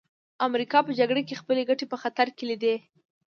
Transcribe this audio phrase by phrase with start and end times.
[0.47, 2.75] امریکا په جګړه کې خپلې ګټې په خطر کې لیدې